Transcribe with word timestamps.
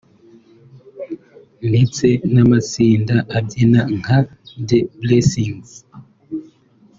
ndetse 1.69 2.05
n’amatsinda 2.33 3.15
abyina 3.37 3.81
nka 3.97 4.19
The 4.67 4.79
Blessings 5.01 5.69